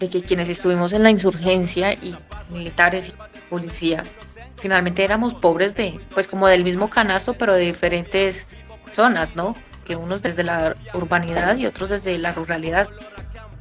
[0.00, 2.16] de que quienes estuvimos en la insurgencia y
[2.50, 4.12] militares y policías,
[4.56, 8.46] finalmente éramos pobres de, pues como del mismo canasto, pero de diferentes
[8.92, 9.56] zonas, ¿no?
[9.84, 12.88] Que unos desde la urbanidad y otros desde la ruralidad.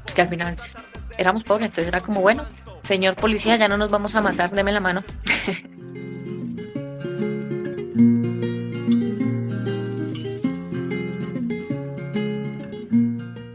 [0.03, 0.55] Pues que al final
[1.17, 2.45] éramos pobres, entonces era como, bueno,
[2.81, 5.03] señor policía, ya no nos vamos a matar, deme la mano.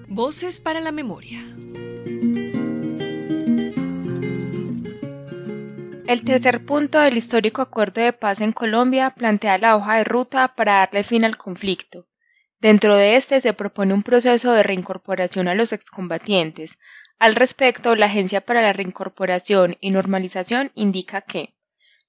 [0.09, 1.48] Voces para la memoria.
[6.09, 10.55] El tercer punto del histórico acuerdo de paz en Colombia plantea la hoja de ruta
[10.57, 12.09] para darle fin al conflicto.
[12.61, 16.79] Dentro de este se propone un proceso de reincorporación a los excombatientes.
[17.19, 21.55] Al respecto, la Agencia para la Reincorporación y Normalización indica que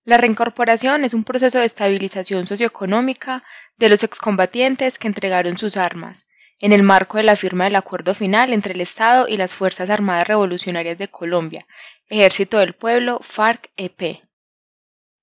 [0.06, 3.44] la reincorporación es un proceso de estabilización socioeconómica
[3.76, 6.26] de los excombatientes que entregaron sus armas,
[6.60, 9.90] en el marco de la firma del acuerdo final entre el Estado y las Fuerzas
[9.90, 11.66] Armadas Revolucionarias de Colombia,
[12.10, 14.22] Ejército del Pueblo, FARC-EP.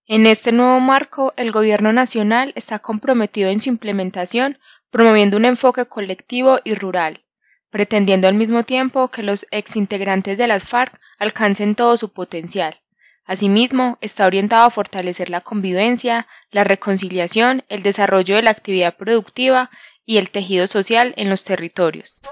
[0.06, 4.58] En este nuevo marco, el Gobierno Nacional está comprometido en su implementación,
[4.90, 7.24] promoviendo un enfoque colectivo y rural,
[7.70, 12.80] pretendiendo al mismo tiempo que los exintegrantes de las FARC alcancen todo su potencial.
[13.24, 19.70] Asimismo, está orientado a fortalecer la convivencia, la reconciliación, el desarrollo de la actividad productiva
[20.06, 22.22] y el tejido social en los territorios.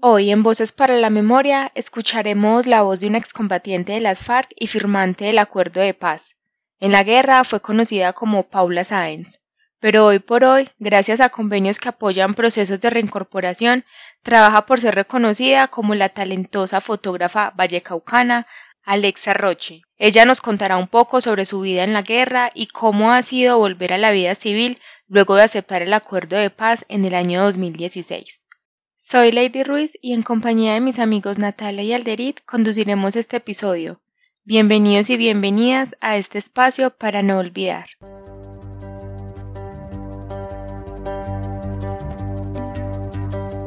[0.00, 4.50] Hoy en Voces para la Memoria escucharemos la voz de una excombatiente de las FARC
[4.54, 6.36] y firmante del acuerdo de paz.
[6.78, 9.40] En la guerra fue conocida como Paula Sáenz,
[9.80, 13.86] pero hoy por hoy, gracias a convenios que apoyan procesos de reincorporación,
[14.22, 18.46] trabaja por ser reconocida como la talentosa fotógrafa vallecaucana
[18.82, 19.82] Alexa Roche.
[19.96, 23.56] Ella nos contará un poco sobre su vida en la guerra y cómo ha sido
[23.56, 27.42] volver a la vida civil luego de aceptar el acuerdo de paz en el año
[27.42, 28.48] 2016.
[28.96, 34.00] Soy Lady Ruiz y en compañía de mis amigos Natalia y Alderit conduciremos este episodio.
[34.44, 37.86] Bienvenidos y bienvenidas a este espacio para no olvidar.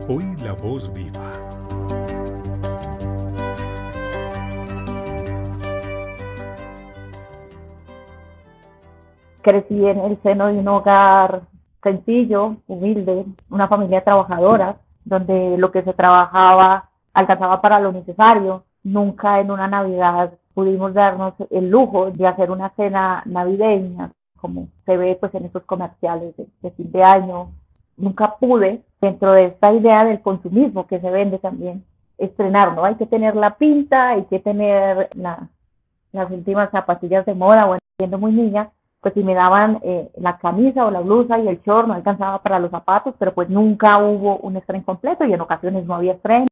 [0.09, 1.26] Hoy la voz viva.
[9.47, 11.44] Crecí en el seno de un hogar
[11.81, 14.75] sencillo, humilde, una familia trabajadora,
[15.06, 18.66] donde lo que se trabajaba alcanzaba para lo necesario.
[18.84, 24.97] Nunca en una Navidad pudimos darnos el lujo de hacer una cena navideña, como se
[24.97, 27.52] ve pues en estos comerciales de, fin de año.
[27.96, 31.86] Nunca pude, dentro de esta idea del consumismo que se vende también,
[32.18, 32.84] estrenar, ¿no?
[32.84, 38.18] Hay que tener la pinta, hay que tener las últimas zapatillas de moda, bueno, siendo
[38.18, 38.72] muy niña,
[39.07, 42.44] pues si me daban eh, la camisa o la blusa y el short no alcanzaba
[42.44, 46.12] para los zapatos, pero pues nunca hubo un estreno completo y en ocasiones no había
[46.12, 46.45] estreno.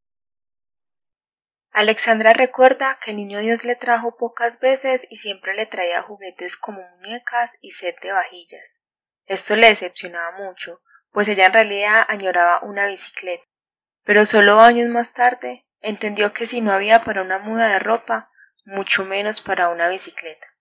[1.74, 6.56] Alexandra recuerda que el niño Dios le trajo pocas veces y siempre le traía juguetes
[6.56, 8.80] como muñecas y set de vajillas.
[9.26, 10.80] Esto le decepcionaba mucho,
[11.12, 13.44] pues ella en realidad añoraba una bicicleta.
[14.06, 18.32] Pero solo años más tarde entendió que si no había para una muda de ropa,
[18.64, 20.55] mucho menos para una bicicleta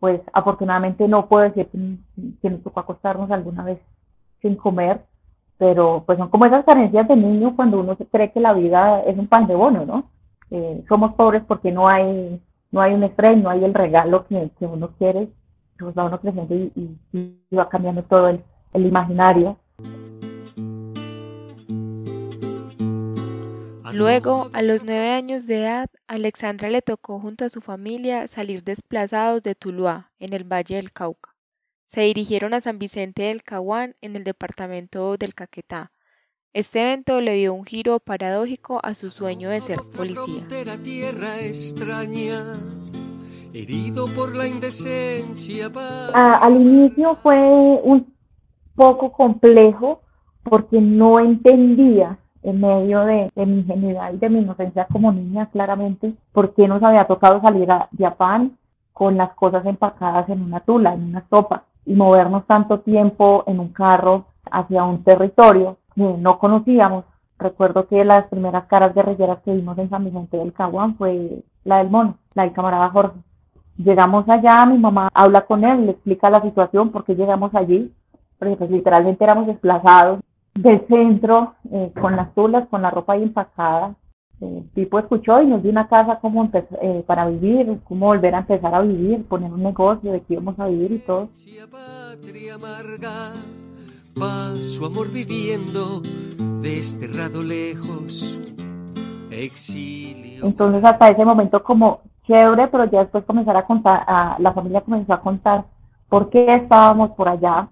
[0.00, 3.78] pues afortunadamente no puedo decir que, nos tocó acostarnos alguna vez
[4.42, 5.02] sin comer,
[5.58, 9.16] pero pues son como esas carencias de niño cuando uno cree que la vida es
[9.18, 10.10] un pan de bono, ¿no?
[10.50, 12.40] Eh, somos pobres porque no hay
[12.72, 15.28] no hay un estrés, no hay el regalo que, uno quiere,
[15.78, 16.96] pues va uno creciendo y,
[17.56, 19.56] va cambiando todo el, el imaginario.
[23.92, 28.62] Luego, a los nueve años de edad, Alexandra le tocó junto a su familia salir
[28.62, 31.34] desplazados de Tuluá, en el Valle del Cauca.
[31.86, 35.92] Se dirigieron a San Vicente del Caguán, en el departamento del Caquetá.
[36.52, 40.46] Este evento le dio un giro paradójico a su sueño de ser policía.
[46.14, 48.14] al inicio fue un
[48.74, 50.02] poco complejo
[50.42, 56.14] porque no entendía en medio de, mi ingenuidad y de mi inocencia como niña, claramente,
[56.32, 58.56] por qué nos había tocado salir a Japón
[58.92, 63.60] con las cosas empacadas en una tula, en una sopa, y movernos tanto tiempo en
[63.60, 67.04] un carro hacia un territorio que no conocíamos.
[67.38, 71.78] Recuerdo que las primeras caras guerrilleras que vimos en San Vicente del Caguán fue la
[71.78, 73.18] del mono, la del camarada Jorge.
[73.78, 77.90] Llegamos allá, mi mamá habla con él, le explica la situación, por qué llegamos allí,
[78.38, 80.20] porque pues literalmente éramos desplazados
[80.62, 83.94] del centro eh, con las tulas, con la ropa ahí empacada.
[84.40, 88.38] El tipo escuchó y nos dio una casa como eh, para vivir, cómo volver a
[88.38, 91.28] empezar a vivir, poner un negocio de que íbamos a vivir y todo.
[94.18, 96.00] paz su amor viviendo,
[96.62, 98.40] desterrado lejos,
[99.30, 100.46] exilio.
[100.46, 104.80] Entonces hasta ese momento como chévere, pero ya después comenzar a contar, a, la familia
[104.80, 105.64] comenzó a contar
[106.08, 107.68] por qué estábamos por allá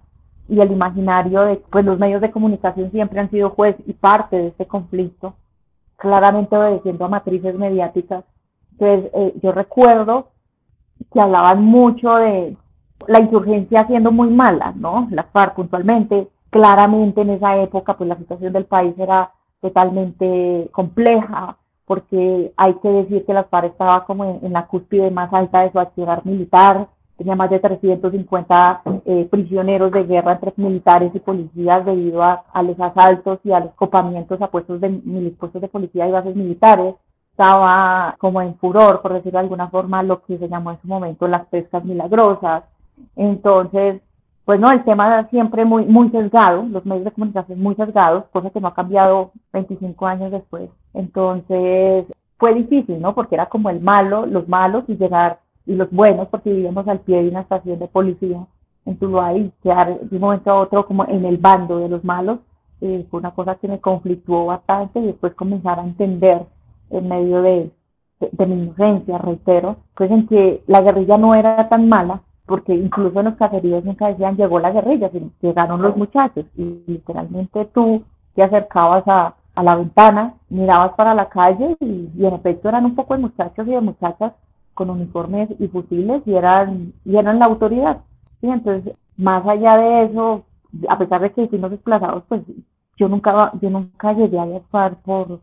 [0.49, 4.35] y el imaginario de pues los medios de comunicación siempre han sido juez y parte
[4.35, 5.35] de este conflicto,
[5.95, 8.25] claramente obedeciendo a matrices mediáticas.
[8.71, 10.29] Entonces eh, yo recuerdo
[11.13, 12.57] que hablaban mucho de
[13.07, 15.07] la insurgencia siendo muy mala, ¿no?
[15.11, 19.31] Las FARC puntualmente, claramente en esa época pues la situación del país era
[19.61, 25.31] totalmente compleja, porque hay que decir que las FARC estaba como en, la cúspide más
[25.33, 26.87] alta de su accionar militar,
[27.19, 32.79] tenía más de 350 eh, prisioneros de guerra entre militares y policías debido a, los
[32.79, 34.89] asaltos y a los copamientos a puestos de,
[35.37, 36.95] puestos de policía y bases militares.
[37.31, 40.87] Estaba como en furor, por decirlo de alguna forma, lo que se llamó en su
[40.87, 42.63] momento las pescas milagrosas.
[43.17, 44.01] Entonces,
[44.45, 48.25] pues no, el tema era siempre muy, muy sesgado, los medios de comunicación muy sesgados,
[48.31, 50.69] cosa que no ha cambiado 25 años después.
[50.93, 52.05] Entonces,
[52.37, 53.13] fue difícil, ¿no?
[53.13, 55.39] Porque era como el malo, los malos y llegar,
[55.69, 58.43] y los buenos, porque vivíamos al pie de una estación de policía
[58.85, 62.03] en Tuluá y quedar de un momento a otro como en el bando de los
[62.03, 62.39] malos,
[62.81, 66.43] eh, fue una cosa que me conflictuó bastante y después comenzar a entender
[66.89, 67.71] en medio de,
[68.19, 72.73] de, de mi inocencia, reitero, pues en que la guerrilla no era tan mala, porque
[72.73, 77.65] incluso en los caseríos nunca decían llegó la guerrilla, sino llegaron los muchachos y literalmente
[77.75, 82.85] tú te acercabas a, a la ventana, mirabas para la calle y, en efecto eran
[82.85, 84.33] un poco de muchachos y de muchachas
[84.79, 87.97] con uniformes y fusiles y eran, y eran la autoridad.
[88.39, 88.47] ¿sí?
[88.47, 90.45] Entonces, más allá de eso,
[90.87, 92.43] a pesar de que fuimos desplazados, pues
[92.95, 95.41] yo nunca, yo nunca llegué a viajar por,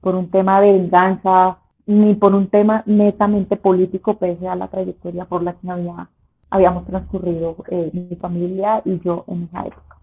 [0.00, 5.26] por un tema de venganza ni por un tema netamente político, pese a la trayectoria
[5.26, 6.08] por la que había
[6.52, 9.98] habíamos transcurrido eh, mi familia y yo en esa época.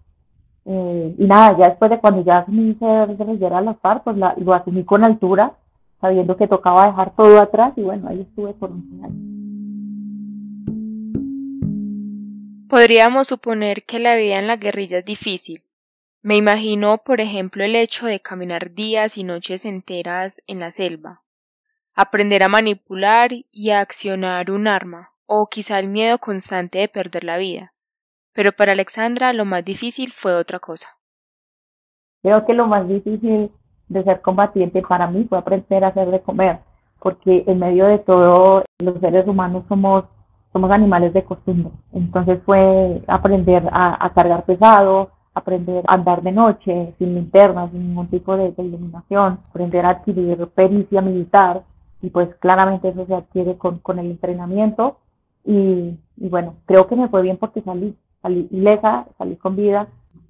[0.64, 4.34] Eh, y nada, ya después de cuando ya hice guerrillera a las FARC, pues la,
[4.38, 5.52] lo asumí con altura,
[6.00, 9.28] sabiendo que tocaba dejar todo atrás y bueno, ahí estuve por un año.
[12.68, 15.62] Podríamos suponer que la vida en la guerrilla es difícil.
[16.20, 21.22] Me imagino, por ejemplo, el hecho de caminar días y noches enteras en la selva,
[21.94, 27.24] aprender a manipular y a accionar un arma, o quizá el miedo constante de perder
[27.24, 27.72] la vida.
[28.32, 30.98] Pero para Alexandra lo más difícil fue otra cosa.
[32.22, 33.50] Creo que lo más difícil
[33.88, 36.60] de ser combatiente para mí fue aprender a hacer de comer,
[37.00, 40.04] porque en medio de todo los seres humanos somos
[40.52, 41.72] somos animales de costumbre.
[41.92, 48.08] Entonces fue aprender a, cargar pesado, aprender a andar de noche, sin linternas, sin ningún
[48.08, 51.62] tipo de, iluminación, aprender a adquirir pericia militar,
[52.00, 54.98] y pues claramente eso se adquiere con, con el entrenamiento
[55.50, 59.88] y, bueno, creo que me fue bien porque salí, salí ilesa, salí con vida.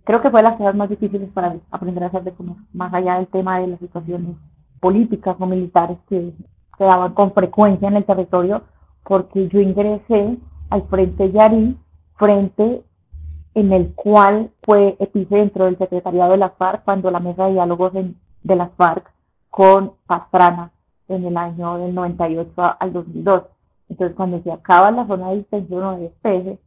[0.08, 2.94] Creo que fue de las cosas más difíciles para aprender a hacer de comer, más
[2.94, 4.36] allá del tema de las situaciones
[4.80, 6.32] políticas o militares que
[6.78, 8.62] se daban con frecuencia en el territorio,
[9.04, 10.38] porque yo ingresé
[10.70, 11.76] al Frente Yarí,
[12.16, 12.82] frente
[13.52, 17.92] en el cual fue epicentro del secretariado de las FARC cuando la mesa de diálogos
[17.92, 19.12] de las FARC
[19.50, 20.70] con Pastrana
[21.08, 22.50] en el año del 98
[22.80, 23.42] al 2002.
[23.90, 26.58] Entonces, cuando se acaba la zona de distensión o de despeje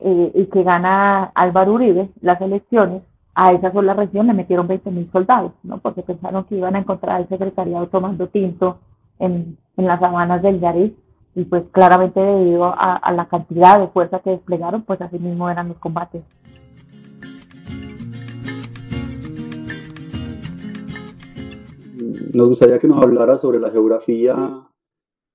[0.00, 3.02] eh, y que gana Álvaro Uribe las elecciones,
[3.34, 5.78] a esa sola región le metieron 20 mil soldados, ¿no?
[5.78, 8.78] Porque pensaron que iban a encontrar al secretariado tomando tinto
[9.18, 10.96] en, en las sabanas del Yarí
[11.34, 15.50] y pues claramente debido a, a la cantidad de fuerza que desplegaron, pues así mismo
[15.50, 16.22] eran los combates.
[22.32, 24.36] Nos gustaría que nos hablara sobre la geografía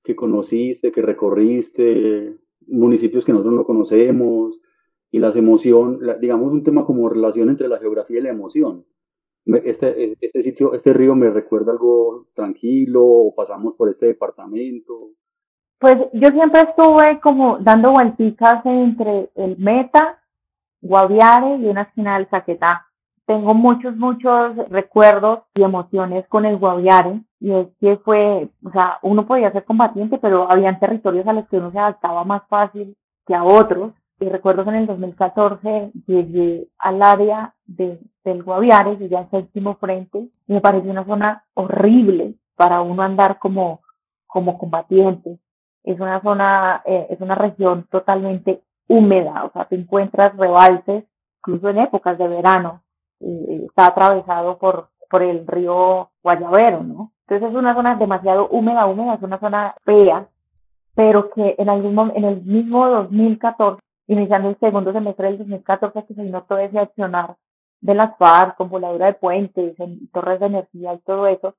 [0.04, 2.38] que conociste, que recorriste,
[2.68, 4.60] municipios que nosotros no conocemos,
[5.12, 8.86] y las emociones, digamos un tema como relación entre la geografía y la emoción.
[9.46, 15.10] Este, este sitio, este río me recuerda algo tranquilo, pasamos por este departamento.
[15.80, 20.22] Pues yo siempre estuve como dando vuelticas entre el Meta,
[20.80, 22.91] Guaviare y una esquina del Caquetá
[23.32, 29.00] tengo muchos, muchos recuerdos y emociones con el Guaviare y es que fue, o sea,
[29.04, 32.98] uno podía ser combatiente, pero habían territorios a los que uno se adaptaba más fácil
[33.26, 33.94] que a otros.
[34.20, 39.76] Y recuerdo que en el 2014 llegué al área de, del Guaviare, llegué al séptimo
[39.76, 43.80] frente, y me pareció una zona horrible para uno andar como,
[44.28, 45.40] como combatiente.
[45.86, 51.06] Es una zona, eh, es una región totalmente húmeda, o sea, te encuentras rebalses,
[51.40, 52.84] incluso en épocas de verano,
[53.22, 57.12] eh, está atravesado por, por el río Guayabero, ¿no?
[57.28, 60.28] Entonces es una zona demasiado húmeda, húmeda, es una zona fea,
[60.96, 66.14] pero que en algún en el mismo 2014 iniciando el segundo semestre del 2014 que
[66.14, 67.36] se todo ese accionar
[67.80, 71.56] de las FARC con voladura de puentes, en torres de energía y todo eso,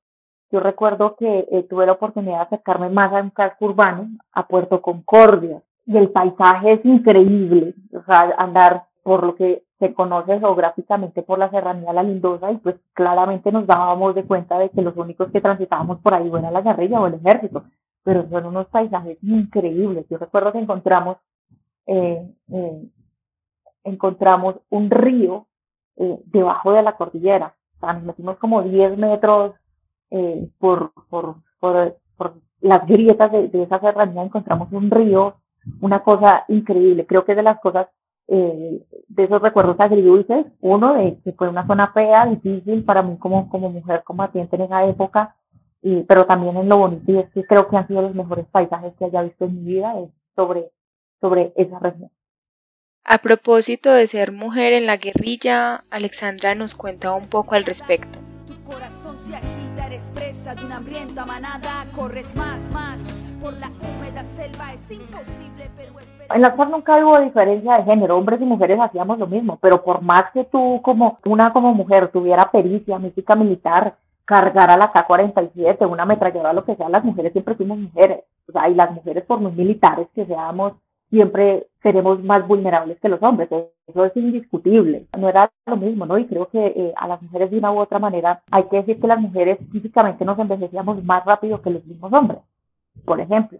[0.51, 4.47] yo recuerdo que eh, tuve la oportunidad de acercarme más a un casco urbano, a
[4.47, 10.39] Puerto Concordia, y el paisaje es increíble, o sea, andar por lo que se conoce
[10.39, 14.81] geográficamente por la serranía La Lindosa y pues claramente nos dábamos de cuenta de que
[14.81, 17.65] los únicos que transitábamos por ahí era la guerrilla o el ejército,
[18.05, 20.07] pero son unos paisajes increíbles.
[20.09, 21.17] Yo recuerdo que encontramos,
[21.87, 22.83] eh, eh,
[23.83, 25.49] encontramos un río
[25.97, 29.57] eh, debajo de la cordillera, o sea, nos metimos como 10 metros
[30.13, 35.39] eh, por, por, por, por, las grietas de, de esa serranía, encontramos un río,
[35.81, 37.05] una cosa increíble.
[37.05, 37.89] Creo que es de las cosas
[38.35, 43.19] eh, de esos recuerdos agridulces, uno de que fue una zona fea, difícil para mí
[43.19, 45.37] como, como mujer combatiente en esa época,
[45.83, 48.47] y, pero también en lo bonito, y es que creo que han sido los mejores
[48.47, 50.71] paisajes que haya visto en mi vida es sobre,
[51.21, 52.11] sobre esa región.
[53.05, 58.19] A propósito de ser mujer en la guerrilla, Alexandra nos cuenta un poco al respecto.
[58.47, 62.99] Tu corazón se agita, eres presa de una hambrienta manada, corres más, más,
[63.43, 67.85] por la húmeda selva es imposible, pero es en la FARC nunca hubo diferencia de
[67.85, 71.75] género, hombres y mujeres hacíamos lo mismo, pero por más que tú como una como
[71.75, 77.33] mujer tuviera pericia, mística militar, cargara la K-47, una ametralladora, lo que sea, las mujeres
[77.33, 80.75] siempre fuimos mujeres, o sea, y las mujeres por muy militares que seamos,
[81.11, 83.51] siempre seremos más vulnerables que los hombres,
[83.87, 86.17] eso es indiscutible, no era lo mismo, ¿no?
[86.17, 89.01] Y creo que eh, a las mujeres de una u otra manera hay que decir
[89.01, 92.41] que las mujeres físicamente nos envejecíamos más rápido que los mismos hombres,
[93.05, 93.59] por ejemplo.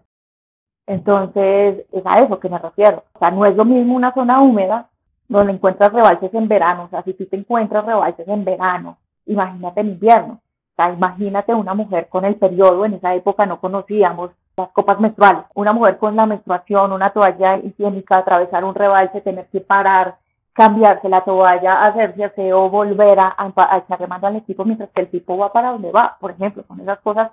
[0.87, 3.03] Entonces, es a eso que me refiero.
[3.13, 4.89] O sea, no es lo mismo una zona húmeda
[5.27, 6.83] donde encuentras rebalses en verano.
[6.83, 10.33] O sea, si tú te encuentras rebalses en verano, imagínate en invierno.
[10.73, 14.99] O sea, imagínate una mujer con el periodo, en esa época no conocíamos las copas
[14.99, 15.43] menstruales.
[15.53, 20.15] Una mujer con la menstruación, una toalla higiénica, atravesar un rebalse, tener que parar,
[20.53, 25.09] cambiarse la toalla, hacerse aseo, volver a, a, echarle mano al equipo mientras que el
[25.09, 26.17] tipo va para donde va.
[26.19, 27.31] Por ejemplo, son esas cosas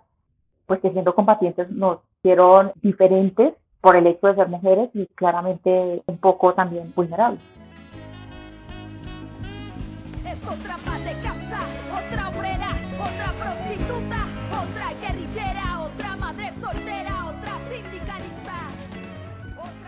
[0.71, 6.01] pues que siendo combatientes nos hicieron diferentes por el hecho de ser mujeres y claramente
[6.07, 7.41] un poco también vulnerables.
[10.25, 11.59] Es otra de casa,
[11.91, 14.21] otra obrera, otra prostituta,
[14.63, 18.55] otra guerrillera, otra madre soltera, otra sindicalista.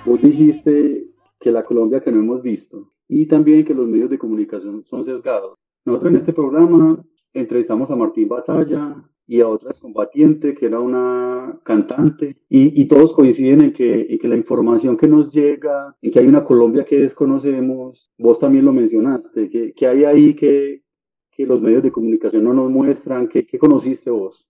[0.05, 1.07] Vos dijiste
[1.39, 5.05] que la Colombia que no hemos visto y también que los medios de comunicación son
[5.05, 5.55] sesgados.
[5.85, 7.01] Nosotros en este programa
[7.33, 8.97] entrevistamos a Martín Batalla,
[9.33, 14.19] y a otra combatiente que era una cantante y, y todos coinciden en que, en
[14.19, 18.67] que, la información que nos llega, en que hay una Colombia que desconocemos, vos también
[18.67, 20.83] lo mencionaste, que, que hay ahí que,
[21.31, 24.47] que, los medios de comunicación no nos muestran, ¿qué, conociste vos?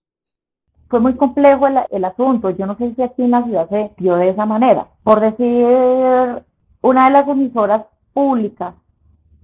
[0.89, 3.91] Fue muy complejo el, el, asunto, yo no sé si aquí en la ciudad se
[3.99, 4.89] vio de esa manera.
[5.05, 5.65] Por decir,
[6.81, 8.75] una de las emisoras públicas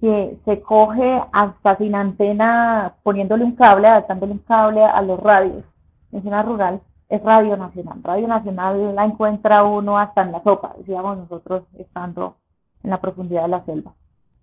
[0.00, 5.64] que se coge hasta sin antena, poniéndole un cable, adaptándole un cable a los radios
[6.12, 8.00] en zona rural, es Radio Nacional.
[8.02, 12.36] Radio Nacional la encuentra uno hasta en la sopa, decíamos nosotros estando
[12.82, 13.92] en la profundidad de la selva.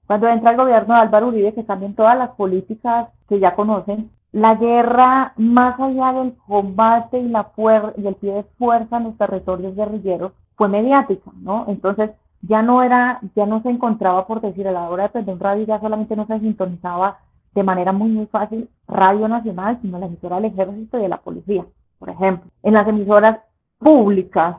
[0.05, 4.11] Cuando entra el gobierno de Álvaro Uribe, que cambian todas las políticas que ya conocen,
[4.31, 7.51] la guerra, más allá del combate y, la
[7.97, 11.65] y el pie de fuerza en los territorios guerrilleros, fue mediática, ¿no?
[11.67, 12.11] Entonces,
[12.41, 15.39] ya no era, ya no se encontraba, por decir, a la hora de prender un
[15.39, 17.19] radio, ya solamente no se sintonizaba
[17.53, 21.17] de manera muy, muy fácil Radio Nacional, sino la emisora del Ejército y de la
[21.17, 21.65] Policía,
[21.99, 22.49] por ejemplo.
[22.63, 23.39] En las emisoras
[23.79, 24.57] públicas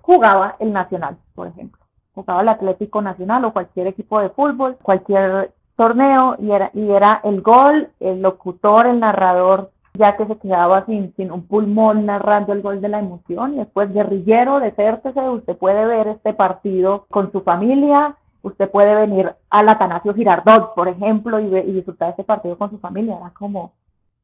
[0.00, 1.80] jugaba el Nacional, por ejemplo.
[2.14, 7.20] Jugaba el Atlético Nacional o cualquier equipo de fútbol, cualquier torneo, y era, y era
[7.24, 12.52] el gol, el locutor, el narrador ya que se quedaba sin, sin un pulmón narrando
[12.52, 17.32] el gol de la emoción y después guerrillero, desértese, usted puede ver este partido con
[17.32, 22.56] su familia, usted puede venir al Atanasio Girardot, por ejemplo, y, y disfrutar este partido
[22.56, 23.72] con su familia, era como,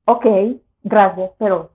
[0.05, 0.27] ok,
[0.83, 1.71] gracias, pero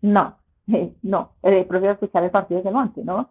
[0.00, 0.34] no,
[1.02, 3.30] no, eh, prefiero escuchar el partido de monte, ¿no?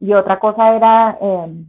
[0.00, 1.64] Y otra cosa era eh,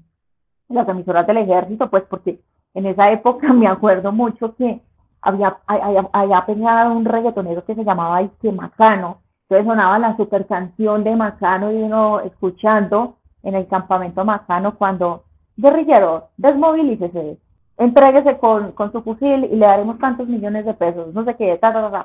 [0.69, 2.39] las emisoras del ejército, pues porque
[2.73, 4.81] en esa época me acuerdo mucho que
[5.23, 9.19] había, había, había un reggaetonero que se llamaba Ike Macano.
[9.49, 15.23] Entonces sonaba la super canción de Macano y uno escuchando en el campamento Macano cuando,
[15.57, 17.37] guerrillero, desmovilícese,
[17.77, 21.59] entréguese con, con su fusil y le daremos tantos millones de pesos, no sé qué,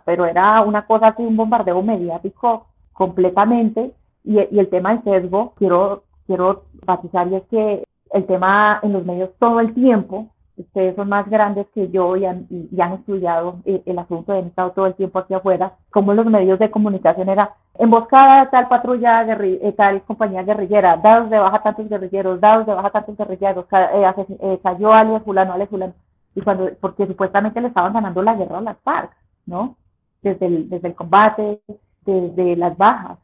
[0.04, 3.92] pero era una cosa así, un bombardeo mediático completamente.
[4.24, 9.04] Y, el tema del sesgo, quiero, quiero batizar, y es que el tema en los
[9.04, 13.60] medios todo el tiempo ustedes son más grandes que yo y han, y han estudiado
[13.64, 17.28] eh, el asunto, han estado todo el tiempo aquí afuera, como los medios de comunicación
[17.28, 22.74] era emboscada tal patrulla, eh, tal compañía guerrillera, dados de baja tantos guerrilleros, dados de
[22.74, 25.94] baja tantos guerrilleros, eh, eh, cayó alias fulano, alias fulano,
[26.34, 29.10] y cuando, porque supuestamente le estaban ganando la guerra a las FARC,
[29.46, 29.76] ¿no?
[30.22, 31.60] Desde el, desde el combate,
[32.04, 33.18] desde las bajas.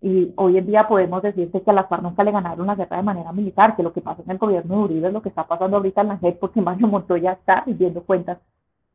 [0.00, 2.98] Y hoy en día podemos decirte que a las FARC nunca le ganaron la guerra
[2.98, 5.30] de manera militar, que lo que pasó en el gobierno de Uribe es lo que
[5.30, 8.38] está pasando ahorita en la JEP, porque Mario Montoya está pidiendo cuentas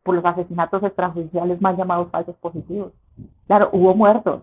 [0.03, 2.91] por los asesinatos extrajudiciales más llamados falsos positivos.
[3.47, 4.41] Claro, hubo muertos,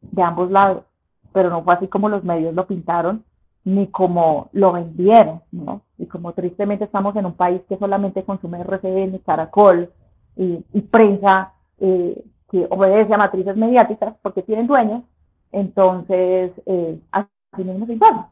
[0.00, 0.84] de ambos lados,
[1.32, 3.24] pero no fue así como los medios lo pintaron
[3.64, 5.82] ni como lo vendieron, ¿no?
[5.98, 9.90] Y como tristemente estamos en un país que solamente consume RCN, Caracol
[10.36, 15.02] y, prensa eh, que obedece a matrices mediáticas porque tienen dueños,
[15.52, 18.30] entonces eh, así mismo se informa,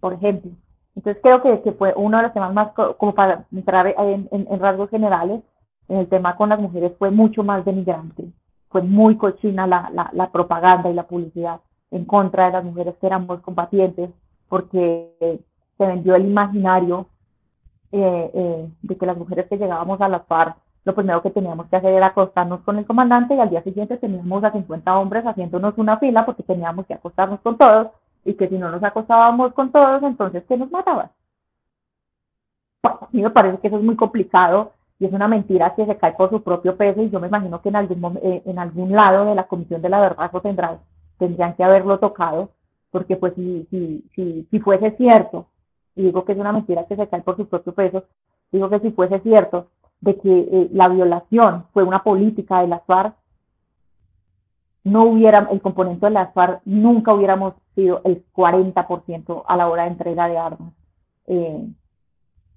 [0.00, 0.50] por ejemplo.
[0.94, 4.60] Entonces creo que, que, fue uno de los temas más, como para entrar en, en
[4.60, 5.42] rasgos generales,
[5.88, 8.24] en el tema con las mujeres fue mucho más denigrante
[8.76, 11.60] fue muy cochina la, la, la, propaganda y la publicidad
[11.90, 14.10] en contra de las mujeres que éramos combatientes,
[14.48, 15.40] porque
[15.78, 17.06] se vendió el imaginario
[17.92, 20.56] eh, eh, de que las mujeres que llegábamos a las FARC,
[20.86, 23.96] lo primero que teníamos que hacer era acostarnos con el comandante y al día siguiente
[23.96, 27.88] teníamos a 50 hombres haciéndonos una fila porque teníamos que acostarnos con todos
[28.24, 31.10] y que si no nos acostábamos con todos, entonces que nos mataban.
[32.84, 35.96] a mí me parece que eso es muy complicado y es una mentira que se
[35.96, 38.92] cae por su propio peso y yo me imagino que en algún, eh, en algún
[38.92, 40.78] lado de la Comisión de la Verdad eso tendrán,
[41.18, 42.50] tendrían que haberlo tocado,
[42.92, 45.46] porque pues si, si, si, si fuese cierto,
[45.96, 48.04] y digo que es una mentira que se cae por su propio peso,
[48.52, 49.66] digo que si fuese cierto
[50.00, 52.82] de que eh, la violación fue una política de las
[54.84, 56.30] no hubiera, el componente de las
[56.64, 60.72] nunca hubiéramos sido el 40% a la hora de entrega de armas.
[61.26, 61.68] Eh,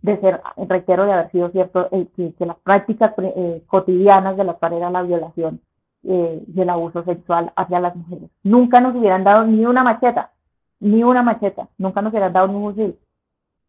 [0.01, 4.53] de ser, reitero, de haber sido cierto, eh, que, las prácticas eh, cotidianas de la
[4.55, 5.61] FARC era la violación
[6.03, 8.29] eh, y el abuso sexual hacia las mujeres.
[8.43, 10.31] Nunca nos hubieran dado ni una macheta,
[10.79, 12.99] ni una macheta, nunca nos hubieran dado ni un fusil,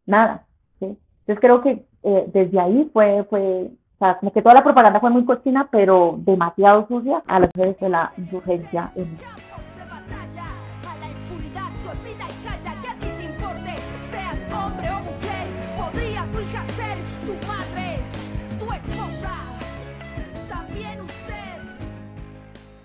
[0.06, 0.46] nada.
[0.80, 5.10] Entonces creo que desde ahí fue, fue, o sea, como que toda la propaganda fue
[5.10, 9.04] muy cochina, pero demasiado sucia a las mujeres de la insurgencia en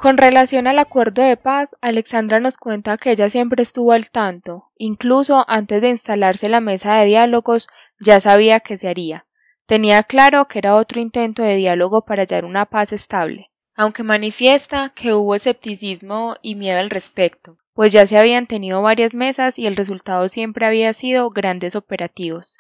[0.06, 4.70] Con relación al acuerdo de paz, Alexandra nos cuenta que ella siempre estuvo al tanto,
[4.78, 7.68] incluso antes de instalarse la mesa de diálogos
[8.00, 9.26] ya sabía que se haría.
[9.66, 14.94] Tenía claro que era otro intento de diálogo para hallar una paz estable, aunque manifiesta
[14.96, 19.66] que hubo escepticismo y miedo al respecto, pues ya se habían tenido varias mesas y
[19.66, 22.60] el resultado siempre había sido grandes operativos.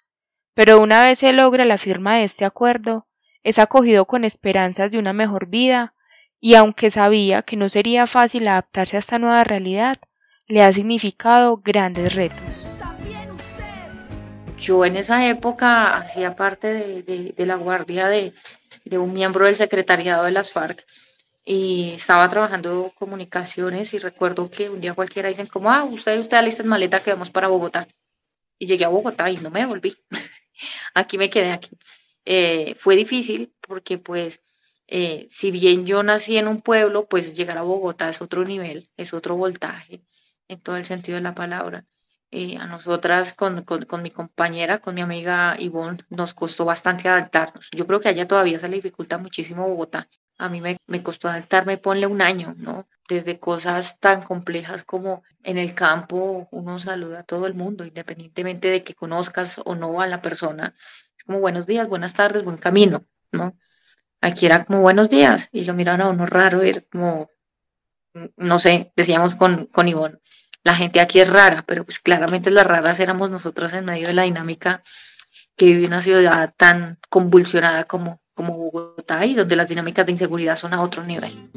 [0.56, 3.06] Pero una vez se logra la firma de este acuerdo,
[3.44, 5.95] es acogido con esperanzas de una mejor vida
[6.40, 9.98] y aunque sabía que no sería fácil adaptarse a esta nueva realidad,
[10.48, 12.70] le ha significado grandes retos.
[14.58, 18.34] Yo en esa época hacía parte de, la guardia de,
[18.98, 20.86] un miembro del secretariado de las FARC
[21.44, 26.38] y estaba trabajando comunicaciones y recuerdo que un día cualquiera dicen como, ah, usted, usted
[26.38, 27.88] alista en maleta que vamos para Bogotá.
[28.58, 29.96] Y llegué a Bogotá y no me volví.
[30.94, 31.70] aquí me quedé aquí.
[32.24, 34.42] Eh, fue difícil porque pues
[34.88, 38.90] eh, si bien yo nací en un pueblo, pues llegar a Bogotá es otro nivel,
[38.98, 40.04] es otro voltaje,
[40.48, 41.86] en todo el sentido de la palabra.
[42.32, 47.08] Eh, a nosotras, con, con, con, mi compañera, con mi amiga Ivonne, nos costó bastante
[47.08, 47.70] adaptarnos.
[47.72, 50.10] Yo creo que a ella todavía se le dificulta muchísimo Bogotá.
[50.38, 52.88] A mí me, me costó adaptarme, ponle un año, ¿no?
[53.08, 58.68] Desde cosas tan complejas como en el campo uno saluda a todo el mundo, independientemente
[58.68, 60.76] de que conozcas o no a la persona.
[61.18, 63.56] Es como buenos días, buenas tardes, buen camino, ¿no?
[64.26, 67.30] Aquí era como buenos días y lo miraban a uno raro, era como,
[68.38, 70.18] no sé, decíamos con, con Ivonne,
[70.64, 74.14] la gente aquí es rara, pero pues claramente las raras éramos nosotros en medio de
[74.14, 74.82] la dinámica
[75.56, 80.56] que vive una ciudad tan convulsionada como, como Bogotá y donde las dinámicas de inseguridad
[80.56, 81.52] son a otro nivel.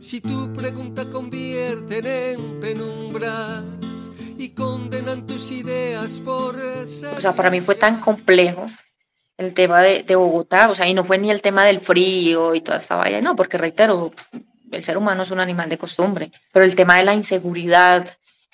[0.00, 3.64] Si tu pregunta convierten en penumbras
[4.38, 8.64] y condenan tus ideas por O sea, para mí fue tan complejo
[9.38, 12.54] el tema de, de, Bogotá, o sea, y no fue ni el tema del frío
[12.54, 14.12] y toda esa vaina, no, porque reitero,
[14.72, 18.06] el ser humano es un animal de costumbre, pero el tema de la inseguridad,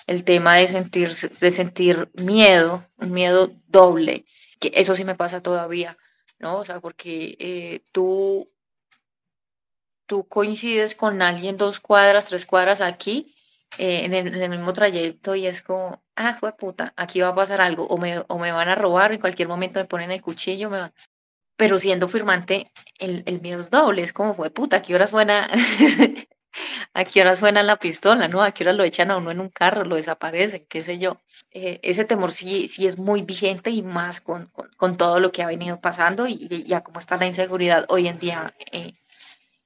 [0.07, 4.25] el tema de sentir, de sentir miedo, un miedo doble,
[4.59, 5.97] que eso sí me pasa todavía,
[6.39, 6.57] ¿no?
[6.57, 8.49] O sea, porque eh, tú,
[10.05, 13.35] tú coincides con alguien dos cuadras, tres cuadras aquí,
[13.77, 17.61] eh, en, el, mismo trayecto y es como, ah, fue puta, aquí va a pasar
[17.61, 20.69] algo, o me, o me van a robar, en cualquier momento me ponen el cuchillo,
[20.69, 20.93] me van...
[21.57, 25.07] pero siendo firmante, el, el miedo es doble, es como, fue puta, ¿a qué hora
[25.07, 25.49] suena?
[26.93, 28.41] ¿A qué hora suena la pistola, no?
[28.41, 31.19] ¿A qué hora lo echan a uno en un carro, lo desaparecen, qué sé yo?
[31.51, 35.43] Eh, ese temor sí, sí es muy vigente y más con, con, todo lo que
[35.43, 38.93] ha venido pasando y, y ya cómo está la inseguridad hoy en día eh,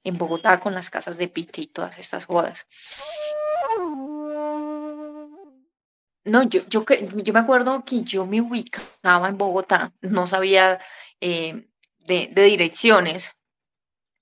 [0.04, 2.66] en Bogotá con las casas de pique y todas estas jodas.
[6.24, 6.84] No, yo, yo,
[7.16, 10.78] yo me acuerdo que yo me ubicaba en Bogotá, no sabía
[11.20, 11.68] eh,
[12.06, 13.36] de, de, direcciones,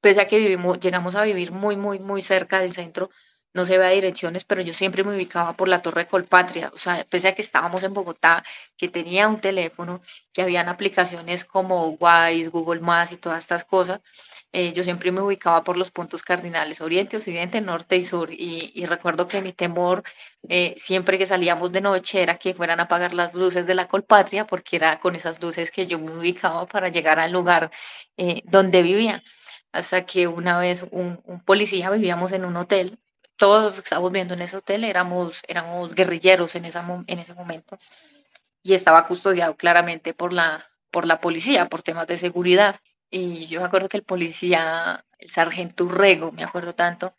[0.01, 3.11] pese a que vivimos, llegamos a vivir muy, muy, muy cerca del centro,
[3.59, 7.05] no se vea direcciones, pero yo siempre me ubicaba por la Torre Colpatria, o sea,
[7.11, 8.45] pese a que estábamos en Bogotá,
[8.77, 10.01] que tenía un teléfono,
[10.33, 14.01] que habían aplicaciones como Wise, Google Maps y todas estas cosas,
[14.53, 18.71] eh, yo siempre me ubicaba por los puntos cardinales, oriente, occidente, norte y sur, y,
[18.75, 20.05] y recuerdo que mi temor
[20.49, 23.89] eh, siempre que salíamos de noche era que fueran a apagar las luces de la
[23.89, 27.71] Colpatria, porque era con esas luces que yo me ubicaba para llegar al lugar
[28.17, 29.23] eh, donde vivía.
[29.73, 32.99] Hasta que una vez un, un policía, vivíamos en un hotel,
[33.39, 37.35] todos los que estábamos viendo en ese hotel éramos, éramos guerrilleros en, esa, en ese
[37.35, 37.79] momento
[38.63, 42.77] y estaba custodiado claramente por la, por la policía, por temas de seguridad.
[43.11, 47.15] Y yo me acuerdo que el policía, el sargento Urrego, me acuerdo tanto,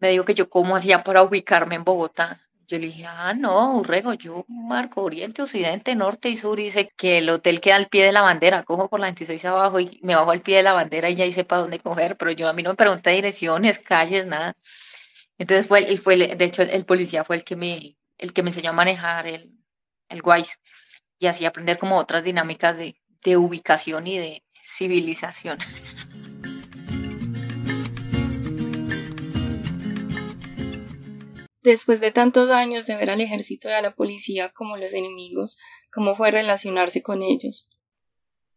[0.00, 2.40] me dijo que yo cómo hacía para ubicarme en Bogotá.
[2.66, 6.60] Yo le dije, ah, no, Urrego, yo marco oriente, occidente, norte y sur.
[6.60, 8.62] Y dice que el hotel queda al pie de la bandera.
[8.62, 11.24] Cojo por la 26 abajo y me bajo al pie de la bandera y ya
[11.24, 12.16] hice para dónde coger.
[12.16, 14.54] Pero yo a mí no me pregunté direcciones, calles, nada.
[15.38, 18.42] Entonces fue, él fue, de hecho, el, el, policía fue el que me, el que
[18.42, 19.56] me enseñó a manejar el,
[20.08, 20.58] el Wise
[21.20, 25.58] y así aprender como otras dinámicas de, de ubicación y de civilización.
[31.62, 35.58] Después de tantos años de ver al ejército y a la policía como los enemigos,
[35.92, 37.68] ¿cómo fue relacionarse con ellos?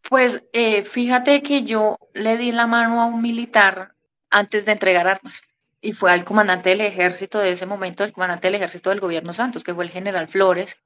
[0.10, 3.96] Pues eh, fíjate que yo le di la mano a un militar
[4.30, 5.44] antes de entregar armas
[5.82, 9.34] y fue al comandante del ejército de ese momento, el comandante del ejército del gobierno
[9.34, 10.78] Santos, que fue el general Flores,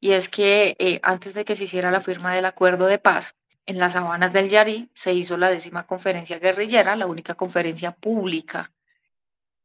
[0.00, 3.36] y es que eh, antes de que se hiciera la firma del acuerdo de paz,
[3.66, 8.72] en las sabanas del Yarí se hizo la décima conferencia guerrillera, la única conferencia pública.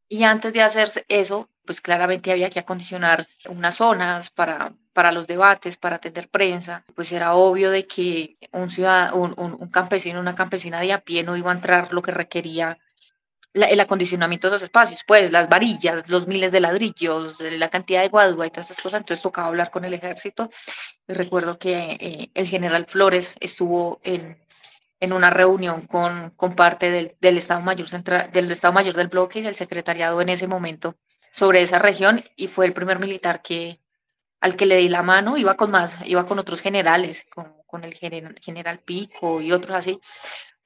[0.08, 5.26] Y antes de hacerse eso, pues claramente había que acondicionar unas zonas para, para los
[5.26, 6.86] debates, para atender prensa.
[6.94, 11.02] Pues era obvio de que un, ciudadano, un, un, un campesino, una campesina de a
[11.02, 12.78] pie no iba a entrar lo que requería
[13.56, 18.10] el acondicionamiento de esos espacios, pues las varillas, los miles de ladrillos, la cantidad de
[18.10, 19.00] guadua y todas esas cosas.
[19.00, 20.50] Entonces tocaba hablar con el ejército.
[21.08, 24.38] Recuerdo que eh, el general Flores estuvo en,
[25.00, 29.08] en una reunión con, con parte del, del, Estado Mayor Central, del Estado Mayor del
[29.08, 30.98] bloque y del secretariado en ese momento
[31.32, 33.80] sobre esa región y fue el primer militar que
[34.42, 37.84] al que le di la mano, iba con más, iba con otros generales, con, con
[37.84, 40.00] el general, general Pico y otros así,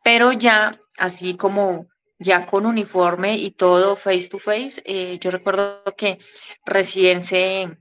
[0.03, 1.87] pero ya así como
[2.19, 4.81] ya con uniforme y todo face to face.
[4.85, 6.17] Eh, yo recuerdo que
[6.65, 7.77] recién se,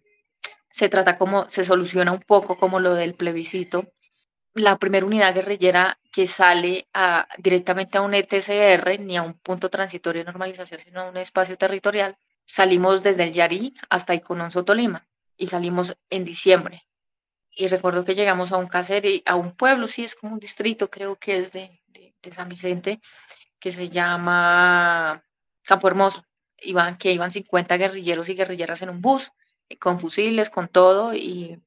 [0.70, 3.92] se trata como, se soluciona un poco como lo del plebiscito.
[4.54, 9.68] La primera unidad guerrillera que sale a, directamente a un ETCR, ni a un punto
[9.70, 15.06] transitorio de normalización, sino a un espacio territorial, salimos desde el Yarí hasta Icononso, Tolima,
[15.36, 16.86] y salimos en diciembre.
[17.50, 20.90] Y recuerdo que llegamos a un caserío, a un pueblo, sí, es como un distrito,
[20.90, 23.00] creo que es de, de, de San Vicente,
[23.60, 25.24] que se llama
[25.62, 26.24] Campo Hermoso.
[26.60, 29.30] Iban, que iban 50 guerrilleros y guerrilleras en un bus,
[29.68, 31.62] eh, con fusiles, con todo, y,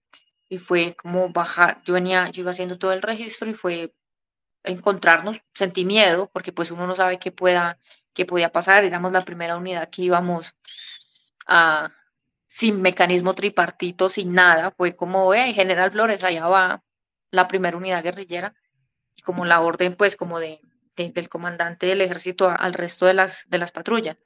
[0.49, 1.81] y fue como bajar.
[1.85, 3.93] Yo venía, yo iba haciendo todo el registro y fue
[4.63, 7.79] encontrarnos, sentí miedo, porque pues uno no sabe qué pueda,
[8.13, 8.85] qué podía pasar.
[8.85, 10.55] Éramos la primera unidad que íbamos
[11.47, 11.91] a,
[12.47, 14.71] sin mecanismo tripartito, sin nada.
[14.71, 16.83] Fue como, eh, General Flores, allá va
[17.31, 18.53] la primera unidad guerrillera.
[19.15, 20.61] Y como la orden, pues, como de,
[21.01, 24.17] de, del comandante del ejército al resto de las, de las patrullas.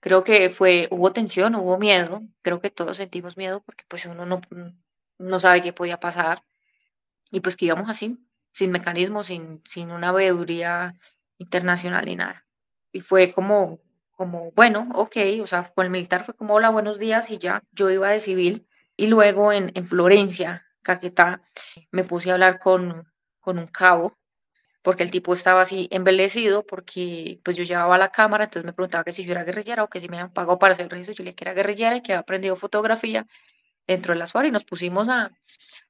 [0.00, 4.26] Creo que fue, hubo tensión, hubo miedo, creo que todos sentimos miedo porque pues uno
[4.26, 4.40] no,
[5.18, 6.44] no sabe qué podía pasar
[7.30, 8.18] y pues que íbamos así,
[8.52, 10.94] sin mecanismo, sin, sin una veeduría
[11.38, 12.46] internacional ni nada.
[12.92, 13.80] Y fue como,
[14.12, 17.62] como, bueno, ok, o sea, con el militar fue como, hola, buenos días y ya,
[17.72, 18.66] yo iba de civil.
[18.96, 21.42] Y luego en, en Florencia, Caquetá,
[21.90, 24.16] me puse a hablar con, con un cabo
[24.86, 29.02] porque el tipo estaba así embelecido porque pues yo llevaba la cámara, entonces me preguntaba
[29.02, 31.12] que si yo era guerrillera o que si me habían pagado para hacer el registro,
[31.12, 33.26] yo le dije que era guerrillera y que había aprendido fotografía
[33.84, 35.32] dentro de la SUAR y nos pusimos a, a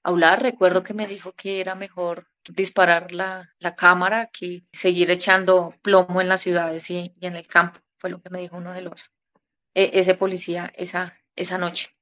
[0.02, 0.42] hablar.
[0.42, 6.22] Recuerdo que me dijo que era mejor disparar la, la cámara que seguir echando plomo
[6.22, 7.80] en las ciudades y, y, en el campo.
[7.98, 9.10] Fue lo que me dijo uno de los,
[9.74, 11.94] e, ese policía esa, esa noche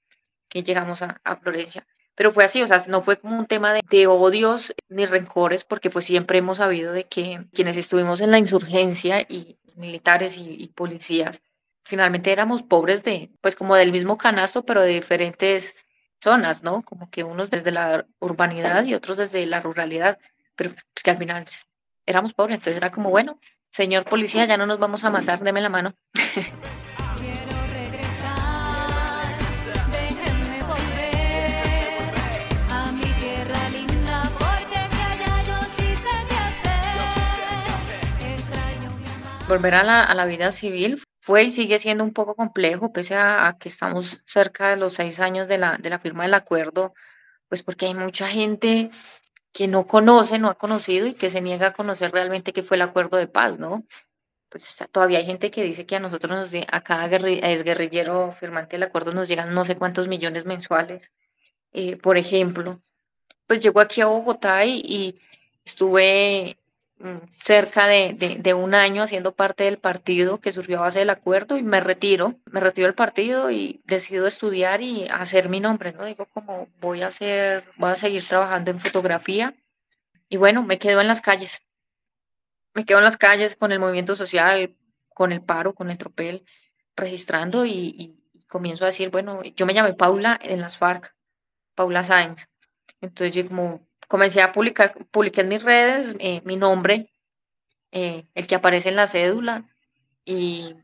[0.48, 1.88] que llegamos a, a Florencia.
[2.14, 5.64] Pero fue así, o sea, no fue como un tema de, de, odios ni rencores,
[5.64, 10.68] porque pues siempre hemos sabido de que quienes estuvimos en la insurgencia y militares y,
[10.68, 11.42] policías,
[11.82, 15.74] finalmente éramos pobres de, pues como del mismo canasto, pero de diferentes
[16.22, 16.82] zonas, ¿no?
[16.82, 20.18] Como que unos desde la urbanidad y otros desde la ruralidad,
[20.56, 21.44] pero pues que al final
[22.06, 23.38] éramos pobres, entonces era como, bueno,
[23.70, 25.94] señor policía, ya no nos vamos a matar, deme la mano.
[39.48, 43.14] volver a la, a la, vida civil fue y sigue siendo un poco complejo, pese
[43.14, 46.34] a, a, que estamos cerca de los seis años de la, de la firma del
[46.34, 46.94] acuerdo,
[47.48, 48.90] pues porque hay mucha gente
[49.52, 52.76] que no conoce, no ha conocido y que se niega a conocer realmente qué fue
[52.76, 53.84] el acuerdo de paz, ¿no?
[54.48, 58.84] Pues todavía hay gente que dice que a nosotros, nos, a cada guerrillero firmante del
[58.84, 61.10] acuerdo nos llegan no sé cuántos millones mensuales.
[61.72, 62.82] Eh, por ejemplo,
[63.46, 65.20] pues llego aquí a Bogotá y, y
[65.64, 66.58] estuve
[67.30, 71.10] cerca de, de, de, un año haciendo parte del partido que surgió a base del
[71.10, 75.92] acuerdo y me retiro, me retiro del partido y decido estudiar y hacer mi nombre,
[75.92, 76.04] ¿no?
[76.04, 79.54] Digo como voy a hacer, voy a seguir trabajando en fotografía
[80.28, 81.62] y bueno, me quedo en las calles,
[82.74, 84.74] me quedo en las calles con el movimiento social,
[85.08, 86.44] con el paro, con el tropel,
[86.96, 91.14] registrando y, y comienzo a decir, bueno, yo me llamé Paula en las FARC,
[91.74, 92.46] Paula Sáenz,
[93.00, 97.12] entonces yo como comencé a publicar, publiqué en mis redes eh, mi nombre,
[97.92, 99.68] eh, el que aparece en la cédula,
[100.24, 100.74] y,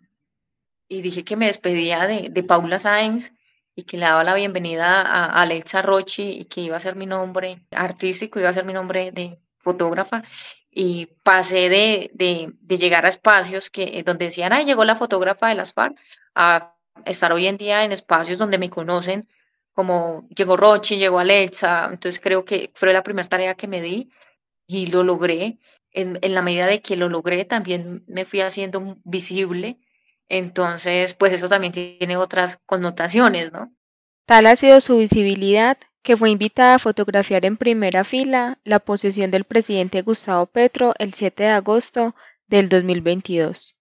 [0.88, 3.32] y dije que me despedía de, de, Paula Sáenz
[3.74, 6.96] y que le daba la bienvenida a, a Alexa Rochi y que iba a ser
[6.96, 10.22] mi nombre artístico, iba a ser mi nombre de fotógrafa.
[10.72, 15.48] Y pasé de, de, de llegar a espacios que, donde decían, ay, llegó la fotógrafa
[15.48, 15.98] de las FARC,
[16.34, 19.28] a estar hoy en día en espacios donde me conocen
[19.80, 24.10] como llegó Rochi, llegó Alexa, entonces creo que fue la primera tarea que me di
[24.66, 25.58] y lo logré.
[25.90, 29.78] En, en, la medida de que lo logré, también me fui haciendo visible.
[30.28, 33.74] Entonces, pues eso también tiene otras connotaciones, ¿no?
[34.26, 39.30] Tal ha sido su visibilidad que fue invitada a fotografiar en primera fila la posesión
[39.30, 42.14] del presidente Gustavo Petro el 7 de agosto
[42.46, 43.78] del 2022.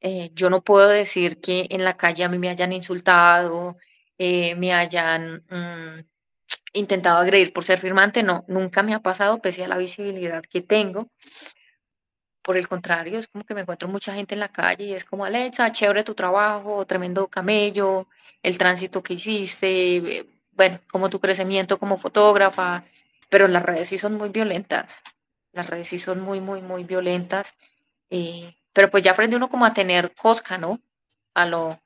[0.00, 3.76] Eh, yo no puedo decir que en la calle a mí me hayan insultado,
[4.18, 6.04] eh, me hayan mm,
[6.72, 10.60] intentado agredir por ser firmante, no, nunca me ha pasado, pese a la visibilidad que
[10.62, 11.08] tengo.
[12.42, 15.04] Por el contrario, es como que me encuentro mucha gente en la calle y es
[15.04, 18.06] como, Alexa, chévere tu trabajo, tremendo camello,
[18.42, 22.84] el tránsito que hiciste, bueno, como tu crecimiento como fotógrafa,
[23.28, 25.02] pero las redes sí son muy violentas,
[25.52, 27.54] las redes sí son muy, muy, muy violentas,
[28.10, 30.80] eh, pero pues ya aprende uno como a tener cosca, ¿no?
[31.34, 31.80] A lo,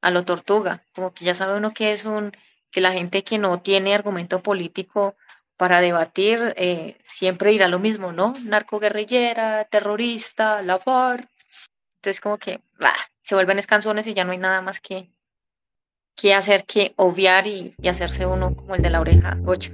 [0.00, 2.32] a lo tortuga, como que ya sabe uno que es un,
[2.70, 5.16] que la gente que no tiene argumento político
[5.56, 8.34] para debatir eh, siempre dirá lo mismo, ¿no?
[8.44, 11.28] Narcoguerrillera, terrorista, la FARC.
[11.96, 15.10] Entonces como que bah, se vuelven escanzones y ya no hay nada más que,
[16.14, 19.72] que hacer que obviar y, y hacerse uno como el de la oreja 8.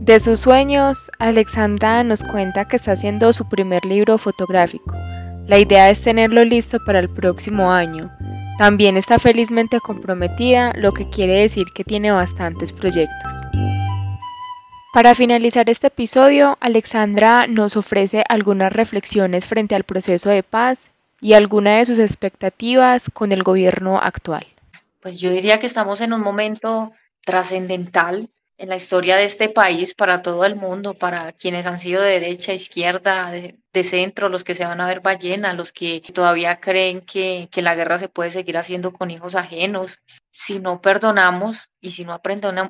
[0.00, 5.05] De sus sueños, Alexandra nos cuenta que está haciendo su primer libro fotográfico
[5.46, 8.10] la idea es tenerlo listo para el próximo año.
[8.58, 13.32] También está felizmente comprometida, lo que quiere decir que tiene bastantes proyectos.
[14.92, 21.34] Para finalizar este episodio, Alexandra nos ofrece algunas reflexiones frente al proceso de paz y
[21.34, 24.46] alguna de sus expectativas con el gobierno actual.
[25.00, 26.92] Pues yo diría que estamos en un momento
[27.24, 32.02] trascendental en la historia de este país para todo el mundo, para quienes han sido
[32.02, 36.60] de derecha, izquierda, de, centro, los que se van a ver ballena, los que todavía
[36.60, 39.98] creen que, que la guerra se puede seguir haciendo con hijos ajenos.
[40.30, 42.18] Si no perdonamos y si no,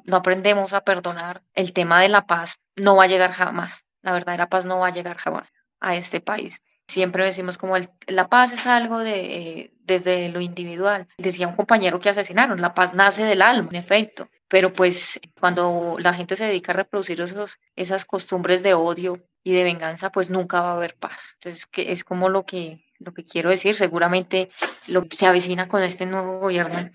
[0.04, 3.84] no aprendemos a perdonar, el tema de la paz no va a llegar jamás.
[4.02, 6.60] La verdadera paz no va a llegar jamás a este país.
[6.88, 11.06] Siempre decimos como el, la paz es algo de, eh, desde lo individual.
[11.18, 15.96] Decía un compañero que asesinaron, la paz nace del alma, en efecto pero pues cuando
[15.98, 20.30] la gente se dedica a reproducir esos, esas costumbres de odio y de venganza, pues
[20.30, 21.34] nunca va a haber paz.
[21.34, 24.50] Entonces, que es como lo que, lo que quiero decir, seguramente
[24.88, 26.90] lo se avecina con este nuevo gobierno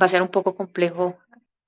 [0.00, 1.18] va a ser un poco complejo,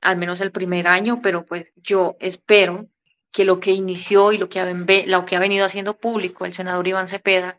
[0.01, 2.87] al menos el primer año, pero pues yo espero
[3.33, 4.73] que lo que inició y lo que ha,
[5.07, 7.59] lo que ha venido haciendo público el senador Iván Cepeda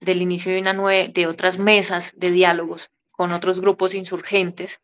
[0.00, 4.80] del inicio de, una nueve, de otras mesas de diálogos con otros grupos insurgentes,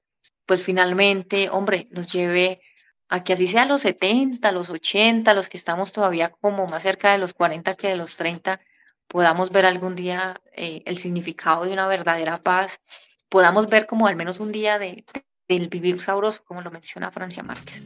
[0.46, 2.60] pues finalmente, hombre, nos lleve
[3.08, 7.12] a que así sea los 70, los 80, los que estamos todavía como más cerca
[7.12, 8.60] de los 40 que de los 30,
[9.06, 12.80] podamos ver algún día eh, el significado de una verdadera paz,
[13.28, 15.04] podamos ver como al menos un día de,
[15.48, 17.82] del vivir sabroso, como lo menciona Francia Márquez.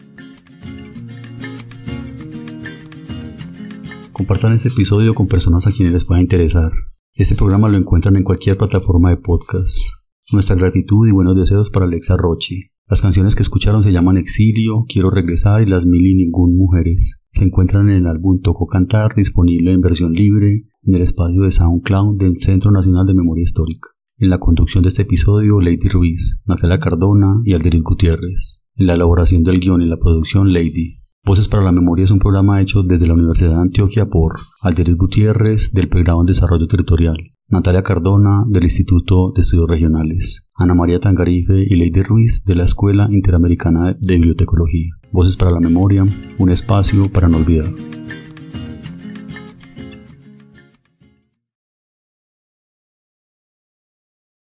[4.13, 6.71] Compartan este episodio con personas a quienes les pueda interesar.
[7.13, 10.06] Este programa lo encuentran en cualquier plataforma de podcast.
[10.33, 12.73] Nuestra gratitud y buenos deseos para Alexa Rochi.
[12.89, 17.21] Las canciones que escucharon se llaman Exilio, Quiero Regresar y Las Mil y Ningún Mujeres.
[17.31, 21.53] Se encuentran en el álbum Toco Cantar, disponible en versión libre en el espacio de
[21.53, 23.91] SoundCloud del Centro Nacional de Memoria Histórica.
[24.19, 28.65] En la conducción de este episodio, Lady Ruiz, Natalia Cardona y Alderis Gutiérrez.
[28.75, 31.05] En la elaboración del guion y la producción, Lady.
[31.25, 34.97] Voces para la Memoria es un programa hecho desde la Universidad de Antioquia por Alderis
[34.97, 37.17] Gutiérrez del Programa en Desarrollo Territorial,
[37.49, 42.65] Natalia Cardona del Instituto de Estudios Regionales, Ana María Tangarife y Lady Ruiz de la
[42.65, 44.91] Escuela Interamericana de Bibliotecología.
[45.13, 46.05] Voces para la Memoria,
[46.39, 47.67] un espacio para no olvidar.